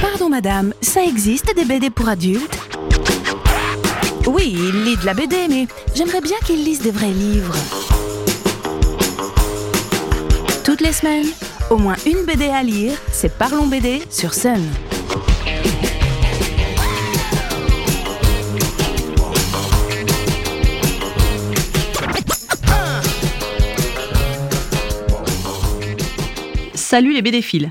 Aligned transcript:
Pardon 0.00 0.28
madame, 0.28 0.72
ça 0.80 1.04
existe 1.04 1.54
des 1.54 1.64
BD 1.64 1.90
pour 1.90 2.08
adultes? 2.08 2.58
Oui, 4.26 4.54
il 4.54 4.84
lit 4.84 4.96
de 4.96 5.06
la 5.06 5.14
BD, 5.14 5.48
mais 5.48 5.66
j'aimerais 5.94 6.20
bien 6.20 6.36
qu'il 6.44 6.64
lise 6.64 6.80
des 6.80 6.90
vrais 6.90 7.12
livres. 7.12 7.54
Toutes 10.64 10.80
les 10.80 10.92
semaines, 10.92 11.26
au 11.70 11.78
moins 11.78 11.96
une 12.06 12.24
BD 12.24 12.48
à 12.48 12.62
lire, 12.62 12.92
c'est 13.12 13.36
Parlons 13.36 13.66
BD 13.66 14.02
sur 14.10 14.34
Sun. 14.34 14.62
Salut 26.74 27.12
les 27.12 27.22
BD-philes 27.22 27.70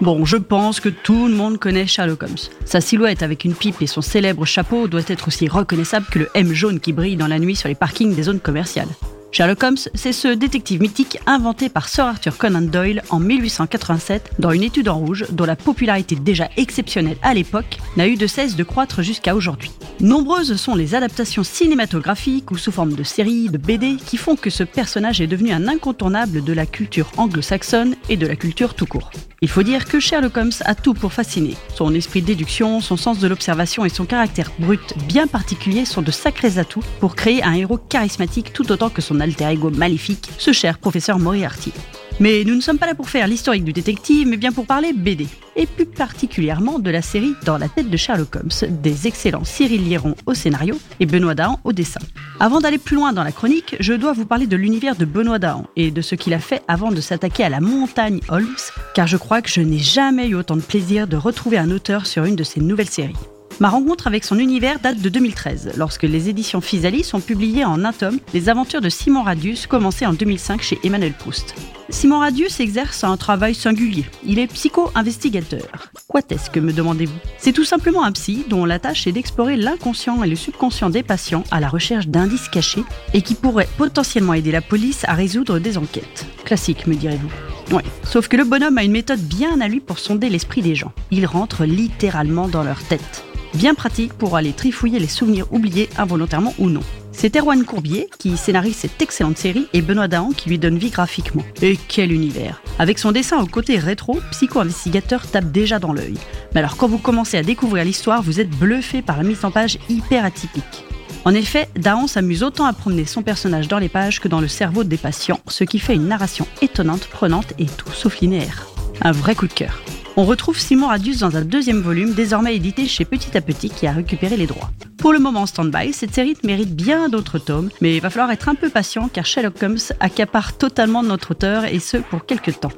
Bon, 0.00 0.24
je 0.24 0.36
pense 0.36 0.78
que 0.78 0.88
tout 0.88 1.26
le 1.26 1.34
monde 1.34 1.58
connaît 1.58 1.88
Sherlock 1.88 2.22
Holmes. 2.22 2.36
Sa 2.64 2.80
silhouette 2.80 3.24
avec 3.24 3.44
une 3.44 3.54
pipe 3.54 3.82
et 3.82 3.88
son 3.88 4.00
célèbre 4.00 4.44
chapeau 4.44 4.86
doit 4.86 5.02
être 5.08 5.26
aussi 5.26 5.48
reconnaissable 5.48 6.06
que 6.06 6.20
le 6.20 6.28
M 6.34 6.52
jaune 6.52 6.78
qui 6.78 6.92
brille 6.92 7.16
dans 7.16 7.26
la 7.26 7.40
nuit 7.40 7.56
sur 7.56 7.68
les 7.68 7.74
parkings 7.74 8.14
des 8.14 8.22
zones 8.22 8.38
commerciales. 8.38 8.88
Sherlock 9.30 9.62
Holmes, 9.62 9.76
c'est 9.94 10.12
ce 10.12 10.28
détective 10.28 10.80
mythique 10.80 11.18
inventé 11.26 11.68
par 11.68 11.88
Sir 11.88 12.04
Arthur 12.04 12.38
Conan 12.38 12.62
Doyle 12.62 13.02
en 13.10 13.20
1887 13.20 14.32
dans 14.38 14.50
une 14.52 14.62
étude 14.62 14.88
en 14.88 14.98
rouge 14.98 15.26
dont 15.30 15.44
la 15.44 15.54
popularité 15.54 16.16
déjà 16.16 16.48
exceptionnelle 16.56 17.18
à 17.22 17.34
l'époque 17.34 17.78
n'a 17.96 18.08
eu 18.08 18.16
de 18.16 18.26
cesse 18.26 18.56
de 18.56 18.64
croître 18.64 19.02
jusqu'à 19.02 19.34
aujourd'hui. 19.34 19.70
Nombreuses 20.00 20.56
sont 20.56 20.76
les 20.76 20.94
adaptations 20.94 21.42
cinématographiques 21.42 22.50
ou 22.52 22.56
sous 22.56 22.72
forme 22.72 22.94
de 22.94 23.02
séries, 23.02 23.48
de 23.48 23.58
BD 23.58 23.96
qui 23.96 24.16
font 24.16 24.36
que 24.36 24.48
ce 24.48 24.62
personnage 24.62 25.20
est 25.20 25.26
devenu 25.26 25.52
un 25.52 25.68
incontournable 25.68 26.42
de 26.42 26.52
la 26.52 26.66
culture 26.66 27.10
anglo-saxonne 27.16 27.96
et 28.08 28.16
de 28.16 28.26
la 28.26 28.36
culture 28.36 28.74
tout 28.74 28.86
court. 28.86 29.10
Il 29.40 29.48
faut 29.48 29.62
dire 29.62 29.84
que 29.84 30.00
Sherlock 30.00 30.36
Holmes 30.36 30.52
a 30.64 30.74
tout 30.74 30.94
pour 30.94 31.12
fasciner. 31.12 31.56
Son 31.74 31.94
esprit 31.94 32.22
de 32.22 32.26
déduction, 32.26 32.80
son 32.80 32.96
sens 32.96 33.18
de 33.18 33.28
l'observation 33.28 33.84
et 33.84 33.88
son 33.88 34.04
caractère 34.04 34.50
brut 34.58 34.94
bien 35.06 35.26
particulier 35.26 35.84
sont 35.84 36.02
de 36.02 36.10
sacrés 36.10 36.58
atouts 36.58 36.82
pour 36.98 37.14
créer 37.14 37.42
un 37.42 37.52
héros 37.52 37.78
charismatique 37.78 38.52
tout 38.52 38.70
autant 38.72 38.90
que 38.90 39.02
son 39.02 39.17
alter 39.20 39.48
ego 39.48 39.70
maléfique, 39.70 40.28
ce 40.38 40.52
cher 40.52 40.78
professeur 40.78 41.18
Moriarty. 41.18 41.72
Mais 42.20 42.42
nous 42.44 42.56
ne 42.56 42.60
sommes 42.60 42.78
pas 42.78 42.86
là 42.86 42.96
pour 42.96 43.08
faire 43.08 43.28
l'historique 43.28 43.64
du 43.64 43.72
détective, 43.72 44.26
mais 44.26 44.36
bien 44.36 44.50
pour 44.50 44.66
parler 44.66 44.92
BD. 44.92 45.28
Et 45.54 45.66
plus 45.66 45.86
particulièrement 45.86 46.80
de 46.80 46.90
la 46.90 47.00
série 47.00 47.34
Dans 47.44 47.58
la 47.58 47.68
tête 47.68 47.90
de 47.90 47.96
Sherlock 47.96 48.34
Holmes, 48.34 48.70
des 48.82 49.06
excellents 49.06 49.44
Cyril 49.44 49.84
Liéron 49.84 50.16
au 50.26 50.34
scénario 50.34 50.78
et 50.98 51.06
Benoît 51.06 51.36
Dahan 51.36 51.60
au 51.62 51.72
dessin. 51.72 52.00
Avant 52.40 52.60
d'aller 52.60 52.78
plus 52.78 52.96
loin 52.96 53.12
dans 53.12 53.22
la 53.22 53.30
chronique, 53.30 53.76
je 53.78 53.92
dois 53.92 54.12
vous 54.12 54.26
parler 54.26 54.48
de 54.48 54.56
l'univers 54.56 54.96
de 54.96 55.04
Benoît 55.04 55.38
Dahan 55.38 55.66
et 55.76 55.92
de 55.92 56.00
ce 56.00 56.16
qu'il 56.16 56.34
a 56.34 56.40
fait 56.40 56.62
avant 56.66 56.90
de 56.90 57.00
s'attaquer 57.00 57.44
à 57.44 57.48
la 57.48 57.60
montagne 57.60 58.20
Holmes, 58.28 58.46
car 58.94 59.06
je 59.06 59.16
crois 59.16 59.40
que 59.40 59.50
je 59.50 59.60
n'ai 59.60 59.78
jamais 59.78 60.28
eu 60.28 60.34
autant 60.34 60.56
de 60.56 60.62
plaisir 60.62 61.06
de 61.06 61.16
retrouver 61.16 61.58
un 61.58 61.70
auteur 61.70 62.06
sur 62.06 62.24
une 62.24 62.36
de 62.36 62.44
ses 62.44 62.60
nouvelles 62.60 62.90
séries. 62.90 63.14
Ma 63.60 63.70
rencontre 63.70 64.06
avec 64.06 64.22
son 64.22 64.38
univers 64.38 64.78
date 64.78 65.00
de 65.00 65.08
2013, 65.08 65.72
lorsque 65.76 66.04
les 66.04 66.28
éditions 66.28 66.60
Physalis 66.60 67.10
ont 67.12 67.20
publié 67.20 67.64
en 67.64 67.84
un 67.84 67.92
tome 67.92 68.20
Les 68.32 68.48
aventures 68.48 68.80
de 68.80 68.88
Simon 68.88 69.24
Radius, 69.24 69.66
commencées 69.66 70.06
en 70.06 70.12
2005 70.12 70.62
chez 70.62 70.78
Emmanuel 70.84 71.12
Proust. 71.12 71.56
Simon 71.90 72.20
Radius 72.20 72.60
exerce 72.60 73.02
un 73.02 73.16
travail 73.16 73.56
singulier. 73.56 74.04
Il 74.24 74.38
est 74.38 74.46
psycho-investigateur. 74.46 75.90
Quoi 76.06 76.20
est-ce 76.30 76.50
que 76.50 76.60
me 76.60 76.72
demandez-vous? 76.72 77.18
C'est 77.38 77.52
tout 77.52 77.64
simplement 77.64 78.04
un 78.04 78.12
psy 78.12 78.44
dont 78.48 78.64
la 78.64 78.78
tâche 78.78 79.08
est 79.08 79.12
d'explorer 79.12 79.56
l'inconscient 79.56 80.22
et 80.22 80.28
le 80.28 80.36
subconscient 80.36 80.90
des 80.90 81.02
patients 81.02 81.42
à 81.50 81.58
la 81.58 81.68
recherche 81.68 82.06
d'indices 82.06 82.48
cachés 82.48 82.84
et 83.12 83.22
qui 83.22 83.34
pourraient 83.34 83.68
potentiellement 83.76 84.34
aider 84.34 84.52
la 84.52 84.60
police 84.60 85.04
à 85.08 85.14
résoudre 85.14 85.58
des 85.58 85.78
enquêtes. 85.78 86.26
Classique, 86.44 86.86
me 86.86 86.94
direz-vous. 86.94 87.30
Oui, 87.72 87.82
sauf 88.04 88.28
que 88.28 88.36
le 88.36 88.44
bonhomme 88.44 88.78
a 88.78 88.84
une 88.84 88.92
méthode 88.92 89.20
bien 89.20 89.60
à 89.60 89.66
lui 89.66 89.80
pour 89.80 89.98
sonder 89.98 90.28
l'esprit 90.28 90.62
des 90.62 90.76
gens. 90.76 90.92
Il 91.10 91.26
rentre 91.26 91.64
littéralement 91.64 92.46
dans 92.46 92.62
leur 92.62 92.82
tête. 92.84 93.24
Bien 93.54 93.74
pratique 93.74 94.12
pour 94.12 94.36
aller 94.36 94.52
trifouiller 94.52 94.98
les 94.98 95.08
souvenirs 95.08 95.46
oubliés 95.52 95.88
involontairement 95.96 96.54
ou 96.58 96.68
non. 96.68 96.82
C'est 97.12 97.36
Erwan 97.36 97.64
Courbier 97.64 98.08
qui 98.18 98.36
scénarise 98.36 98.76
cette 98.76 99.02
excellente 99.02 99.38
série 99.38 99.66
et 99.72 99.82
Benoît 99.82 100.06
Dahan 100.06 100.30
qui 100.30 100.48
lui 100.48 100.58
donne 100.58 100.78
vie 100.78 100.90
graphiquement. 100.90 101.44
Et 101.62 101.76
quel 101.88 102.12
univers 102.12 102.62
Avec 102.78 102.98
son 102.98 103.10
dessin 103.10 103.40
au 103.40 103.46
côté 103.46 103.78
rétro, 103.78 104.20
Psycho-investigateur 104.30 105.26
tape 105.26 105.50
déjà 105.50 105.78
dans 105.78 105.92
l'œil. 105.92 106.14
Mais 106.54 106.60
alors 106.60 106.76
quand 106.76 106.86
vous 106.86 106.98
commencez 106.98 107.36
à 107.36 107.42
découvrir 107.42 107.84
l'histoire, 107.84 108.22
vous 108.22 108.38
êtes 108.38 108.50
bluffé 108.50 109.02
par 109.02 109.16
la 109.16 109.24
mise 109.24 109.44
en 109.44 109.50
page 109.50 109.78
hyper 109.88 110.24
atypique. 110.24 110.84
En 111.24 111.34
effet, 111.34 111.68
Dahan 111.74 112.06
s'amuse 112.06 112.42
autant 112.42 112.66
à 112.66 112.72
promener 112.72 113.04
son 113.04 113.22
personnage 113.22 113.66
dans 113.66 113.78
les 113.78 113.88
pages 113.88 114.20
que 114.20 114.28
dans 114.28 114.40
le 114.40 114.48
cerveau 114.48 114.84
des 114.84 114.96
patients, 114.96 115.40
ce 115.48 115.64
qui 115.64 115.78
fait 115.78 115.94
une 115.94 116.06
narration 116.06 116.46
étonnante, 116.62 117.08
prenante 117.08 117.52
et 117.58 117.66
tout 117.66 117.90
sauf 117.92 118.20
linéaire. 118.20 118.68
Un 119.02 119.12
vrai 119.12 119.34
coup 119.34 119.48
de 119.48 119.52
cœur. 119.52 119.80
On 120.20 120.24
retrouve 120.24 120.58
Simon 120.58 120.88
Radius 120.88 121.18
dans 121.18 121.36
un 121.36 121.44
deuxième 121.44 121.80
volume, 121.80 122.12
désormais 122.12 122.56
édité 122.56 122.88
chez 122.88 123.04
Petit 123.04 123.36
à 123.36 123.40
Petit, 123.40 123.70
qui 123.70 123.86
a 123.86 123.92
récupéré 123.92 124.36
les 124.36 124.48
droits. 124.48 124.72
Pour 124.96 125.12
le 125.12 125.20
moment 125.20 125.42
en 125.42 125.46
stand-by, 125.46 125.92
cette 125.92 126.12
série 126.12 126.36
mérite 126.42 126.74
bien 126.74 127.08
d'autres 127.08 127.38
tomes, 127.38 127.70
mais 127.80 127.94
il 127.94 128.00
va 128.00 128.10
falloir 128.10 128.32
être 128.32 128.48
un 128.48 128.56
peu 128.56 128.68
patient 128.68 129.08
car 129.12 129.24
Sherlock 129.24 129.62
Holmes 129.62 129.78
accapare 130.00 130.58
totalement 130.58 131.04
notre 131.04 131.30
auteur 131.30 131.66
et 131.66 131.78
ce 131.78 131.98
pour 131.98 132.26
quelques 132.26 132.58
temps. 132.58 132.72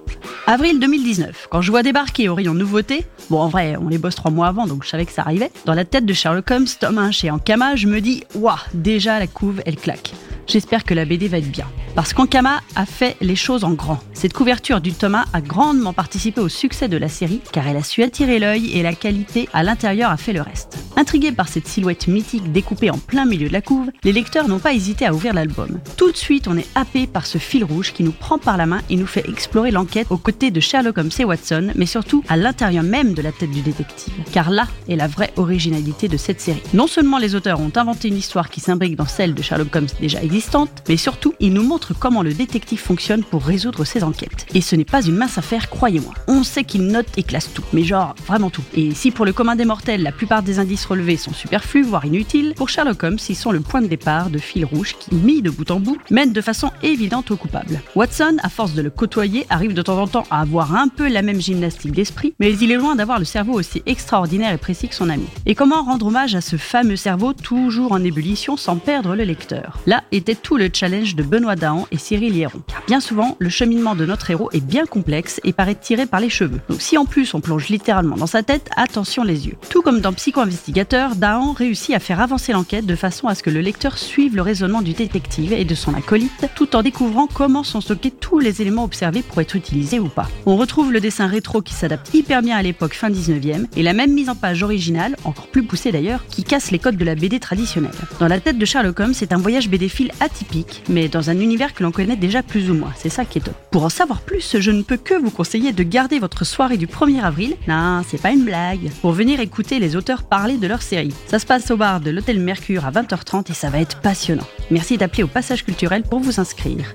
Avril 0.46 0.78
2019, 0.80 1.48
quand 1.50 1.62
je 1.62 1.70
vois 1.70 1.82
débarquer 1.82 2.28
au 2.28 2.34
rayon 2.34 2.52
nouveautés, 2.52 3.06
bon 3.30 3.38
en 3.38 3.48
vrai 3.48 3.74
on 3.80 3.88
les 3.88 3.96
bosse 3.96 4.16
trois 4.16 4.30
mois 4.30 4.48
avant 4.48 4.66
donc 4.66 4.84
je 4.84 4.90
savais 4.90 5.06
que 5.06 5.12
ça 5.12 5.22
arrivait, 5.22 5.50
dans 5.64 5.72
la 5.72 5.86
tête 5.86 6.04
de 6.04 6.12
Sherlock 6.12 6.50
Holmes, 6.50 6.66
tome 6.78 6.98
1 6.98 7.10
chez 7.10 7.30
Ankama, 7.30 7.74
je 7.74 7.86
me 7.86 8.02
dis, 8.02 8.22
waouh, 8.34 8.58
déjà 8.74 9.18
la 9.18 9.26
couve 9.26 9.62
elle 9.64 9.76
claque. 9.76 10.12
J'espère 10.50 10.82
que 10.82 10.94
la 10.94 11.04
BD 11.04 11.28
va 11.28 11.38
être 11.38 11.48
bien. 11.48 11.68
Parce 11.94 12.12
qu'Ankama 12.12 12.60
a 12.74 12.84
fait 12.84 13.16
les 13.20 13.36
choses 13.36 13.62
en 13.62 13.70
grand. 13.70 14.00
Cette 14.14 14.32
couverture 14.32 14.80
du 14.80 14.92
Thomas 14.92 15.26
a 15.32 15.40
grandement 15.40 15.92
participé 15.92 16.40
au 16.40 16.48
succès 16.48 16.88
de 16.88 16.96
la 16.96 17.08
série 17.08 17.40
car 17.52 17.68
elle 17.68 17.76
a 17.76 17.84
su 17.84 18.02
attirer 18.02 18.40
l'œil 18.40 18.72
et 18.76 18.82
la 18.82 18.94
qualité 18.94 19.48
à 19.52 19.62
l'intérieur 19.62 20.10
a 20.10 20.16
fait 20.16 20.32
le 20.32 20.42
reste. 20.42 20.76
Intrigués 20.96 21.32
par 21.32 21.48
cette 21.48 21.68
silhouette 21.68 22.08
mythique 22.08 22.50
découpée 22.50 22.90
en 22.90 22.98
plein 22.98 23.24
milieu 23.26 23.46
de 23.46 23.52
la 23.52 23.62
couve, 23.62 23.90
les 24.02 24.12
lecteurs 24.12 24.48
n'ont 24.48 24.58
pas 24.58 24.74
hésité 24.74 25.06
à 25.06 25.14
ouvrir 25.14 25.34
l'album. 25.34 25.78
Tout 25.96 26.10
de 26.10 26.16
suite, 26.16 26.48
on 26.48 26.58
est 26.58 26.66
happé 26.74 27.06
par 27.06 27.26
ce 27.26 27.38
fil 27.38 27.64
rouge 27.64 27.92
qui 27.92 28.02
nous 28.02 28.12
prend 28.12 28.38
par 28.38 28.56
la 28.56 28.66
main 28.66 28.82
et 28.90 28.96
nous 28.96 29.06
fait 29.06 29.28
explorer 29.28 29.70
l'enquête 29.70 30.08
aux 30.10 30.18
côtés 30.18 30.50
de 30.50 30.60
Sherlock 30.60 30.98
Holmes 30.98 31.10
et 31.18 31.24
Watson, 31.24 31.70
mais 31.76 31.86
surtout 31.86 32.24
à 32.28 32.36
l'intérieur 32.36 32.82
même 32.82 33.14
de 33.14 33.22
la 33.22 33.32
tête 33.32 33.52
du 33.52 33.62
détective. 33.62 34.12
Car 34.32 34.50
là 34.50 34.66
est 34.88 34.96
la 34.96 35.06
vraie 35.06 35.32
originalité 35.36 36.08
de 36.08 36.16
cette 36.16 36.40
série. 36.40 36.62
Non 36.74 36.88
seulement 36.88 37.18
les 37.18 37.34
auteurs 37.34 37.60
ont 37.60 37.72
inventé 37.76 38.08
une 38.08 38.16
histoire 38.16 38.50
qui 38.50 38.60
s'imbrique 38.60 38.96
dans 38.96 39.06
celle 39.06 39.34
de 39.34 39.42
Sherlock 39.42 39.74
Holmes 39.74 39.86
déjà 40.00 40.20
existante, 40.22 40.39
mais 40.88 40.96
surtout, 40.96 41.34
ils 41.40 41.52
nous 41.52 41.62
montrent 41.62 41.94
comment 41.98 42.22
le 42.22 42.32
détective 42.32 42.80
fonctionne 42.80 43.22
pour 43.22 43.44
résoudre 43.44 43.84
ses 43.84 44.02
enquêtes. 44.02 44.46
Et 44.54 44.60
ce 44.60 44.76
n'est 44.76 44.84
pas 44.84 45.02
une 45.02 45.16
mince 45.16 45.38
affaire, 45.38 45.70
croyez-moi. 45.70 46.14
On 46.28 46.42
sait 46.42 46.64
qu'il 46.64 46.86
note 46.86 47.06
et 47.16 47.22
classe 47.22 47.52
tout, 47.52 47.64
mais 47.72 47.84
genre 47.84 48.14
vraiment 48.26 48.50
tout. 48.50 48.62
Et 48.74 48.92
si 48.94 49.10
pour 49.10 49.24
le 49.24 49.32
commun 49.32 49.56
des 49.56 49.64
mortels, 49.64 50.02
la 50.02 50.12
plupart 50.12 50.42
des 50.42 50.58
indices 50.58 50.86
relevés 50.86 51.16
sont 51.16 51.32
superflus, 51.32 51.82
voire 51.82 52.04
inutiles, 52.04 52.54
pour 52.56 52.68
Sherlock 52.68 53.02
Holmes, 53.02 53.18
ils 53.28 53.36
sont 53.36 53.52
le 53.52 53.60
point 53.60 53.82
de 53.82 53.86
départ 53.86 54.30
de 54.30 54.38
fil 54.38 54.64
rouge 54.64 54.96
qui, 54.98 55.14
mis 55.14 55.42
de 55.42 55.50
bout 55.50 55.70
en 55.70 55.80
bout, 55.80 55.98
mène 56.10 56.32
de 56.32 56.40
façon 56.40 56.70
évidente 56.82 57.30
au 57.30 57.36
coupable. 57.36 57.80
Watson, 57.94 58.36
à 58.42 58.48
force 58.48 58.74
de 58.74 58.82
le 58.82 58.90
côtoyer, 58.90 59.46
arrive 59.50 59.74
de 59.74 59.82
temps 59.82 59.98
en 59.98 60.06
temps 60.06 60.26
à 60.30 60.40
avoir 60.40 60.74
un 60.74 60.88
peu 60.88 61.08
la 61.08 61.22
même 61.22 61.40
gymnastique 61.40 61.92
d'esprit, 61.92 62.34
mais 62.40 62.52
il 62.52 62.70
est 62.72 62.76
loin 62.76 62.96
d'avoir 62.96 63.18
le 63.18 63.24
cerveau 63.24 63.54
aussi 63.54 63.82
extraordinaire 63.86 64.52
et 64.52 64.58
précis 64.58 64.88
que 64.88 64.94
son 64.94 65.08
ami. 65.08 65.26
Et 65.46 65.54
comment 65.54 65.82
rendre 65.82 66.06
hommage 66.06 66.34
à 66.34 66.40
ce 66.40 66.56
fameux 66.56 66.96
cerveau 66.96 67.32
toujours 67.32 67.92
en 67.92 68.02
ébullition 68.02 68.56
sans 68.56 68.76
perdre 68.76 69.14
le 69.14 69.24
lecteur? 69.24 69.78
Là 69.86 70.02
était 70.30 70.40
tout 70.40 70.56
le 70.56 70.70
challenge 70.72 71.16
de 71.16 71.24
Benoît 71.24 71.56
Dahan 71.56 71.88
et 71.90 71.98
Cyril 71.98 72.36
Hieron. 72.36 72.62
Car 72.68 72.82
bien 72.86 73.00
souvent, 73.00 73.36
le 73.40 73.48
cheminement 73.48 73.96
de 73.96 74.06
notre 74.06 74.30
héros 74.30 74.48
est 74.52 74.64
bien 74.64 74.86
complexe 74.86 75.40
et 75.42 75.52
paraît 75.52 75.74
tiré 75.74 76.06
par 76.06 76.20
les 76.20 76.30
cheveux. 76.30 76.60
Donc 76.68 76.80
si 76.80 76.96
en 76.96 77.04
plus 77.04 77.34
on 77.34 77.40
plonge 77.40 77.68
littéralement 77.68 78.16
dans 78.16 78.28
sa 78.28 78.44
tête, 78.44 78.70
attention 78.76 79.24
les 79.24 79.48
yeux. 79.48 79.56
Tout 79.70 79.82
comme 79.82 80.00
dans 80.00 80.12
Psycho-investigateur, 80.12 81.16
Dahan 81.16 81.52
réussit 81.52 81.96
à 81.96 81.98
faire 81.98 82.20
avancer 82.20 82.52
l'enquête 82.52 82.86
de 82.86 82.94
façon 82.94 83.26
à 83.26 83.34
ce 83.34 83.42
que 83.42 83.50
le 83.50 83.60
lecteur 83.60 83.98
suive 83.98 84.36
le 84.36 84.42
raisonnement 84.42 84.82
du 84.82 84.92
détective 84.92 85.52
et 85.52 85.64
de 85.64 85.74
son 85.74 85.94
acolyte, 85.94 86.46
tout 86.54 86.76
en 86.76 86.82
découvrant 86.82 87.26
comment 87.26 87.64
sont 87.64 87.80
stockés 87.80 88.12
tous 88.12 88.38
les 88.38 88.62
éléments 88.62 88.84
observés 88.84 89.22
pour 89.22 89.40
être 89.40 89.56
utilisés 89.56 89.98
ou 89.98 90.08
pas. 90.08 90.28
On 90.46 90.56
retrouve 90.56 90.92
le 90.92 91.00
dessin 91.00 91.26
rétro 91.26 91.60
qui 91.60 91.74
s'adapte 91.74 92.14
hyper 92.14 92.42
bien 92.42 92.56
à 92.56 92.62
l'époque 92.62 92.94
fin 92.94 93.10
19e 93.10 93.66
et 93.74 93.82
la 93.82 93.94
même 93.94 94.12
mise 94.12 94.28
en 94.28 94.36
page 94.36 94.62
originale, 94.62 95.16
encore 95.24 95.48
plus 95.48 95.64
poussée 95.64 95.90
d'ailleurs, 95.90 96.24
qui 96.28 96.44
casse 96.44 96.70
les 96.70 96.78
codes 96.78 96.96
de 96.96 97.04
la 97.04 97.16
BD 97.16 97.40
traditionnelle. 97.40 97.90
Dans 98.20 98.28
la 98.28 98.38
tête 98.38 98.58
de 98.58 98.64
Sherlock 98.64 99.00
Holmes, 99.00 99.14
c'est 99.14 99.32
un 99.32 99.38
voyage 99.38 99.68
BD 99.68 99.88
fil 99.88 100.12
atypique, 100.20 100.82
mais 100.88 101.08
dans 101.08 101.30
un 101.30 101.38
univers 101.40 101.74
que 101.74 101.82
l'on 101.82 101.90
connaît 101.90 102.16
déjà 102.16 102.42
plus 102.42 102.70
ou 102.70 102.74
moins. 102.74 102.92
C'est 102.96 103.08
ça 103.08 103.24
qui 103.24 103.38
est 103.38 103.42
top. 103.42 103.54
Pour 103.70 103.84
en 103.84 103.88
savoir 103.88 104.20
plus, 104.20 104.56
je 104.58 104.70
ne 104.70 104.82
peux 104.82 104.96
que 104.96 105.14
vous 105.14 105.30
conseiller 105.30 105.72
de 105.72 105.82
garder 105.82 106.18
votre 106.18 106.44
soirée 106.44 106.76
du 106.76 106.86
1er 106.86 107.22
avril. 107.22 107.56
Non, 107.68 108.02
c'est 108.08 108.20
pas 108.20 108.30
une 108.30 108.44
blague. 108.44 108.90
Pour 109.00 109.12
venir 109.12 109.40
écouter 109.40 109.78
les 109.78 109.96
auteurs 109.96 110.22
parler 110.22 110.56
de 110.56 110.66
leur 110.66 110.82
série. 110.82 111.14
Ça 111.26 111.38
se 111.38 111.46
passe 111.46 111.70
au 111.70 111.76
bar 111.76 112.00
de 112.00 112.10
l'Hôtel 112.10 112.40
Mercure 112.40 112.86
à 112.86 112.90
20h30 112.90 113.50
et 113.50 113.54
ça 113.54 113.70
va 113.70 113.80
être 113.80 114.00
passionnant. 114.00 114.46
Merci 114.70 114.96
d'appeler 114.96 115.22
au 115.22 115.28
passage 115.28 115.64
culturel 115.64 116.02
pour 116.02 116.20
vous 116.20 116.40
inscrire. 116.40 116.92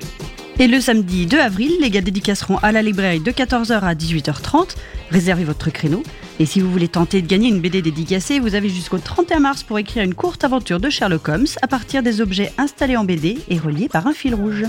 Et 0.58 0.68
le 0.68 0.80
samedi 0.80 1.26
2 1.26 1.38
avril, 1.38 1.72
les 1.82 1.90
gars 1.90 2.02
dédicaceront 2.02 2.58
à 2.58 2.72
la 2.72 2.82
librairie 2.82 3.20
de 3.20 3.32
14h 3.32 3.82
à 3.82 3.94
18h30. 3.94 4.76
Réservez 5.12 5.44
votre 5.44 5.70
créneau. 5.70 6.02
Et 6.40 6.46
si 6.46 6.60
vous 6.60 6.70
voulez 6.70 6.90
tenter 6.90 7.22
de 7.22 7.28
gagner 7.28 7.48
une 7.48 7.62
BD 7.62 7.82
dédicacée, 7.82 8.40
vous 8.40 8.56
avez 8.56 8.68
jusqu'au 8.68 8.98
31 8.98 9.40
mars 9.40 9.64
pour 9.64 9.80
écrire 9.80 10.04
une 10.04 10.14
courte 10.14 10.44
aventure 10.44 10.82
de 10.82 10.90
Sherlock 10.90 11.30
Holmes 11.30 11.48
à 11.62 11.68
partir 11.68 12.04
des 12.04 12.20
objets 12.20 12.52
installés 12.58 12.98
en 12.98 13.06
BD 13.06 13.38
et 13.48 13.58
reliés 13.58 13.88
par 13.88 14.06
un 14.08 14.14
fil 14.14 14.36
rouge. 14.36 14.66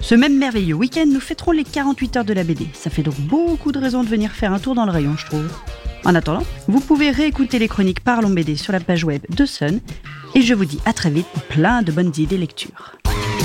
Ce 0.00 0.14
même 0.14 0.36
merveilleux 0.36 0.74
week-end, 0.74 1.06
nous 1.10 1.20
fêterons 1.20 1.52
les 1.52 1.64
48 1.64 2.18
heures 2.18 2.24
de 2.24 2.34
la 2.34 2.44
BD. 2.44 2.66
Ça 2.74 2.90
fait 2.90 3.02
donc 3.02 3.18
beaucoup 3.18 3.72
de 3.72 3.78
raisons 3.78 4.04
de 4.04 4.08
venir 4.08 4.32
faire 4.32 4.52
un 4.52 4.58
tour 4.58 4.74
dans 4.74 4.84
le 4.84 4.92
rayon, 4.92 5.16
je 5.16 5.24
trouve. 5.24 5.50
En 6.04 6.14
attendant, 6.14 6.44
vous 6.68 6.80
pouvez 6.80 7.10
réécouter 7.10 7.58
les 7.58 7.66
chroniques 7.66 8.00
Parlons 8.00 8.30
BD 8.30 8.56
sur 8.56 8.72
la 8.72 8.80
page 8.80 9.04
web 9.04 9.22
de 9.34 9.46
Sun. 9.46 9.80
Et 10.34 10.42
je 10.42 10.52
vous 10.52 10.66
dis 10.66 10.80
à 10.84 10.92
très 10.92 11.10
vite 11.10 11.26
pour 11.32 11.42
plein 11.44 11.80
de 11.80 11.92
bonnes 11.92 12.12
idées 12.18 12.36
lecture. 12.36 12.92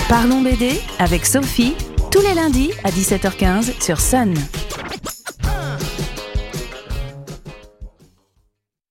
Parlons 0.09 0.41
BD 0.41 0.71
avec 0.99 1.25
Sophie, 1.25 1.73
tous 2.11 2.21
les 2.21 2.33
lundis 2.33 2.71
à 2.83 2.91
17h15 2.91 3.81
sur 3.81 4.01
Sun. 4.01 4.33